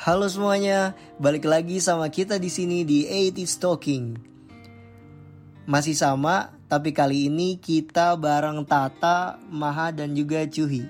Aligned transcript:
Halo 0.00 0.32
semuanya, 0.32 0.96
balik 1.20 1.44
lagi 1.44 1.76
sama 1.76 2.08
kita 2.08 2.40
di 2.40 2.48
sini 2.48 2.88
di 2.88 3.04
80s 3.04 3.60
Talking. 3.60 4.16
Masih 5.68 5.92
sama, 5.92 6.56
tapi 6.72 6.96
kali 6.96 7.28
ini 7.28 7.60
kita 7.60 8.16
bareng 8.16 8.64
Tata, 8.64 9.36
Maha, 9.52 9.92
dan 9.92 10.16
juga 10.16 10.48
Cuhi. 10.48 10.88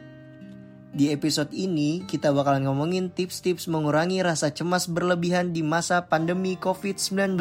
Di 0.94 1.10
episode 1.10 1.50
ini, 1.50 2.06
kita 2.06 2.30
bakalan 2.30 2.70
ngomongin 2.70 3.10
tips-tips 3.10 3.66
mengurangi 3.66 4.22
rasa 4.22 4.54
cemas 4.54 4.86
berlebihan 4.86 5.50
di 5.50 5.66
masa 5.66 6.06
pandemi 6.06 6.54
COVID-19. 6.54 7.34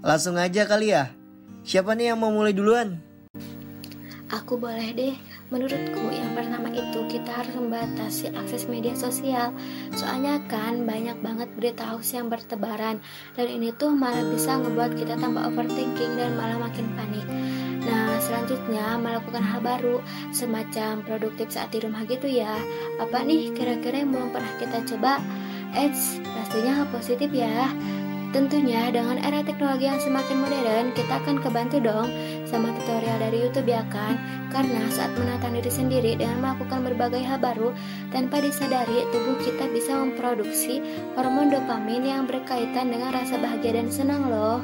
Langsung 0.00 0.40
aja 0.40 0.64
kali 0.64 0.96
ya, 0.96 1.12
siapa 1.60 1.92
nih 1.92 2.16
yang 2.16 2.24
mau 2.24 2.32
mulai 2.32 2.56
duluan? 2.56 3.04
Aku 4.26 4.58
boleh 4.58 4.90
deh. 4.90 5.14
Menurutku 5.54 6.10
yang 6.10 6.34
pertama 6.34 6.66
itu 6.74 6.98
kita 7.06 7.30
harus 7.30 7.54
membatasi 7.54 8.34
akses 8.34 8.66
media 8.66 8.90
sosial. 8.98 9.54
Soalnya 9.94 10.42
kan 10.50 10.82
banyak 10.82 11.22
banget 11.22 11.46
berita 11.54 11.86
hoax 11.94 12.10
yang 12.10 12.26
bertebaran 12.26 12.98
dan 13.38 13.46
ini 13.46 13.70
tuh 13.78 13.94
malah 13.94 14.26
bisa 14.26 14.58
ngebuat 14.58 14.98
kita 14.98 15.14
tambah 15.14 15.46
overthinking 15.46 16.18
dan 16.18 16.34
malah 16.34 16.58
makin 16.58 16.90
panik. 16.98 17.22
Nah, 17.86 18.18
selanjutnya 18.18 18.98
melakukan 18.98 19.46
hal 19.46 19.62
baru 19.62 20.02
semacam 20.34 21.06
produktif 21.06 21.54
saat 21.54 21.70
di 21.70 21.86
rumah 21.86 22.02
gitu 22.10 22.26
ya. 22.26 22.58
Apa 22.98 23.22
nih 23.22 23.54
kira-kira 23.54 24.02
yang 24.02 24.10
belum 24.10 24.34
pernah 24.34 24.58
kita 24.58 24.82
coba? 24.90 25.22
Eits, 25.70 26.18
pastinya 26.18 26.82
hal 26.82 26.86
positif 26.90 27.30
ya. 27.30 27.70
Tentunya 28.36 28.92
dengan 28.92 29.16
era 29.24 29.40
teknologi 29.40 29.88
yang 29.88 29.96
semakin 29.96 30.44
modern, 30.44 30.92
kita 30.92 31.24
akan 31.24 31.40
kebantu 31.40 31.80
dong 31.80 32.12
sama 32.44 32.68
tutorial 32.68 33.16
dari 33.16 33.48
YouTube 33.48 33.64
ya 33.64 33.80
kan? 33.88 34.20
Karena 34.52 34.84
saat 34.92 35.08
menata 35.16 35.48
diri 35.48 35.72
sendiri 35.72 36.20
dengan 36.20 36.44
melakukan 36.44 36.84
berbagai 36.84 37.24
hal 37.24 37.40
baru, 37.40 37.72
tanpa 38.12 38.44
disadari 38.44 39.08
tubuh 39.08 39.40
kita 39.40 39.72
bisa 39.72 39.96
memproduksi 39.96 40.84
hormon 41.16 41.48
dopamin 41.48 42.04
yang 42.04 42.28
berkaitan 42.28 42.92
dengan 42.92 43.16
rasa 43.16 43.40
bahagia 43.40 43.80
dan 43.80 43.88
senang 43.88 44.28
loh. 44.28 44.60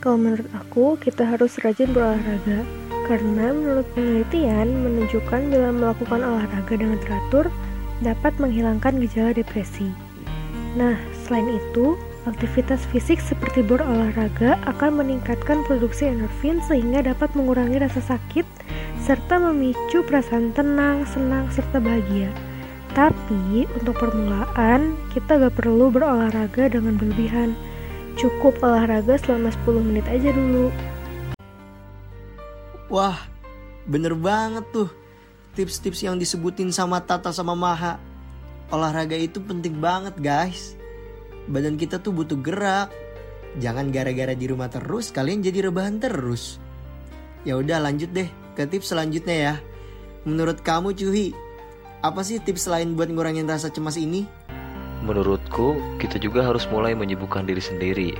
Kalau 0.00 0.16
menurut 0.16 0.48
aku, 0.56 0.96
kita 0.96 1.28
harus 1.28 1.60
rajin 1.60 1.92
berolahraga. 1.92 2.64
Karena 3.04 3.52
menurut 3.52 3.84
penelitian 3.92 4.80
menunjukkan 4.80 5.52
bila 5.52 5.76
melakukan 5.76 6.24
olahraga 6.24 6.72
dengan 6.72 6.96
teratur 7.04 7.52
dapat 8.00 8.32
menghilangkan 8.40 8.96
gejala 8.96 9.36
depresi. 9.36 9.92
Nah, 10.80 10.96
selain 11.26 11.60
itu, 11.60 12.00
Aktivitas 12.28 12.84
fisik 12.92 13.16
seperti 13.16 13.64
berolahraga 13.64 14.60
akan 14.68 15.00
meningkatkan 15.00 15.64
produksi 15.64 16.04
endorfin 16.04 16.60
sehingga 16.68 17.00
dapat 17.00 17.32
mengurangi 17.32 17.80
rasa 17.80 18.04
sakit 18.04 18.44
serta 19.00 19.40
memicu 19.40 20.04
perasaan 20.04 20.52
tenang, 20.52 21.08
senang, 21.08 21.48
serta 21.48 21.80
bahagia. 21.80 22.28
Tapi 22.92 23.64
untuk 23.72 23.96
permulaan, 23.96 25.00
kita 25.16 25.40
gak 25.40 25.64
perlu 25.64 25.88
berolahraga 25.88 26.68
dengan 26.68 27.00
berlebihan. 27.00 27.56
Cukup 28.20 28.60
olahraga 28.60 29.16
selama 29.16 29.48
10 29.64 29.80
menit 29.80 30.04
aja 30.04 30.28
dulu. 30.28 30.68
Wah, 32.92 33.16
bener 33.88 34.12
banget 34.12 34.68
tuh 34.68 34.92
tips-tips 35.56 36.04
yang 36.04 36.20
disebutin 36.20 36.68
sama 36.68 37.00
Tata 37.00 37.32
sama 37.32 37.56
Maha. 37.56 37.96
Olahraga 38.68 39.16
itu 39.16 39.40
penting 39.40 39.80
banget 39.80 40.20
guys 40.20 40.79
badan 41.50 41.74
kita 41.74 41.98
tuh 41.98 42.14
butuh 42.14 42.38
gerak. 42.38 42.88
Jangan 43.58 43.90
gara-gara 43.90 44.32
di 44.38 44.46
rumah 44.46 44.70
terus 44.70 45.10
kalian 45.10 45.42
jadi 45.42 45.68
rebahan 45.68 45.98
terus. 45.98 46.62
Ya 47.42 47.58
udah 47.58 47.82
lanjut 47.82 48.14
deh 48.14 48.30
ke 48.54 48.62
tips 48.70 48.94
selanjutnya 48.94 49.36
ya. 49.36 49.54
Menurut 50.22 50.62
kamu 50.62 50.94
Cuhi, 50.94 51.34
apa 52.00 52.22
sih 52.22 52.38
tips 52.38 52.70
lain 52.70 52.94
buat 52.94 53.10
ngurangin 53.10 53.50
rasa 53.50 53.72
cemas 53.72 53.98
ini? 53.98 54.28
Menurutku, 55.00 55.80
kita 55.96 56.20
juga 56.20 56.44
harus 56.44 56.68
mulai 56.68 56.92
menyibukkan 56.92 57.48
diri 57.48 57.62
sendiri. 57.64 58.10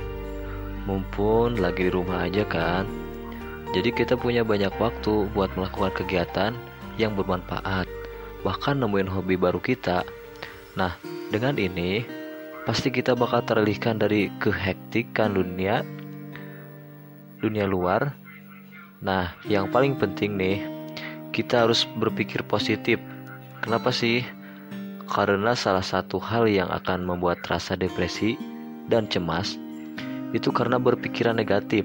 Mumpun 0.89 1.61
lagi 1.61 1.87
di 1.87 1.91
rumah 1.93 2.25
aja 2.25 2.41
kan. 2.43 2.89
Jadi 3.71 3.93
kita 3.93 4.17
punya 4.17 4.41
banyak 4.41 4.73
waktu 4.81 5.29
buat 5.31 5.53
melakukan 5.53 5.93
kegiatan 5.93 6.51
yang 6.97 7.13
bermanfaat. 7.13 7.85
Bahkan 8.41 8.81
nemuin 8.81 9.07
hobi 9.07 9.37
baru 9.37 9.61
kita. 9.61 10.01
Nah, 10.73 10.97
dengan 11.29 11.55
ini 11.61 12.01
pasti 12.63 12.93
kita 12.93 13.17
bakal 13.17 13.41
teralihkan 13.41 13.97
dari 13.97 14.29
kehektikan 14.37 15.33
dunia 15.33 15.81
dunia 17.41 17.65
luar. 17.65 18.13
Nah, 19.01 19.33
yang 19.49 19.73
paling 19.73 19.97
penting 19.97 20.37
nih, 20.37 20.61
kita 21.33 21.65
harus 21.65 21.89
berpikir 21.97 22.45
positif. 22.45 23.01
Kenapa 23.65 23.89
sih? 23.89 24.21
Karena 25.09 25.57
salah 25.57 25.83
satu 25.83 26.21
hal 26.21 26.45
yang 26.47 26.69
akan 26.69 27.03
membuat 27.03 27.43
rasa 27.49 27.73
depresi 27.73 28.37
dan 28.87 29.09
cemas 29.09 29.57
itu 30.31 30.53
karena 30.53 30.79
berpikiran 30.79 31.35
negatif. 31.35 31.83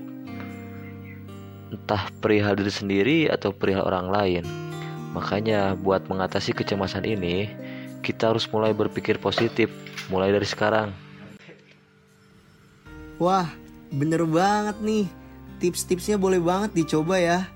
Entah 1.74 2.06
perihal 2.22 2.54
diri 2.54 2.70
sendiri 2.70 3.18
atau 3.26 3.50
perihal 3.50 3.82
orang 3.82 4.06
lain. 4.12 4.44
Makanya 5.16 5.74
buat 5.74 6.06
mengatasi 6.06 6.54
kecemasan 6.54 7.02
ini, 7.08 7.50
kita 8.00 8.32
harus 8.34 8.48
mulai 8.50 8.72
berpikir 8.76 9.20
positif 9.20 9.72
mulai 10.08 10.30
dari 10.30 10.46
sekarang. 10.46 10.90
Wah, 13.16 13.48
bener 13.88 14.28
banget 14.28 14.76
nih. 14.84 15.06
Tips-tipsnya 15.56 16.20
boleh 16.20 16.36
banget 16.36 16.76
dicoba 16.76 17.16
ya. 17.16 17.48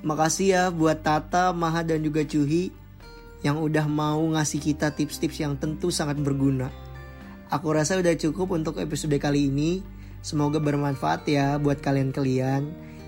Makasih 0.00 0.46
ya 0.48 0.62
buat 0.72 1.04
Tata, 1.04 1.52
Maha 1.52 1.84
dan 1.84 2.00
juga 2.00 2.24
Cuhi 2.24 2.72
yang 3.42 3.62
udah 3.62 3.86
mau 3.86 4.18
ngasih 4.34 4.58
kita 4.58 4.90
tips-tips 4.94 5.38
yang 5.38 5.54
tentu 5.60 5.92
sangat 5.94 6.18
berguna. 6.18 6.70
Aku 7.48 7.72
rasa 7.72 7.96
udah 7.96 8.12
cukup 8.18 8.52
untuk 8.56 8.80
episode 8.82 9.14
kali 9.20 9.48
ini. 9.48 9.80
Semoga 10.20 10.58
bermanfaat 10.58 11.24
ya 11.30 11.56
buat 11.56 11.78
kalian-kalian. 11.78 12.66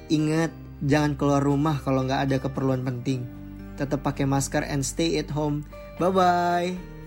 Ingat, 0.08 0.54
jangan 0.86 1.18
keluar 1.18 1.42
rumah 1.42 1.82
kalau 1.82 2.06
nggak 2.06 2.30
ada 2.30 2.36
keperluan 2.38 2.86
penting. 2.86 3.26
Tetap 3.76 4.04
pakai 4.06 4.24
masker 4.24 4.64
and 4.64 4.86
stay 4.86 5.18
at 5.18 5.28
home. 5.28 5.66
Bye-bye. 6.00 6.99